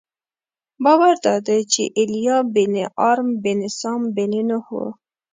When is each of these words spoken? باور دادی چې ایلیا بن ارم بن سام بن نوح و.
باور 0.83 1.15
دادی 1.25 1.61
چې 1.71 1.83
ایلیا 1.97 2.37
بن 2.53 2.73
ارم 3.09 3.29
بن 3.43 3.59
سام 3.79 4.01
بن 4.15 4.31
نوح 4.49 4.65
و. 4.77 4.79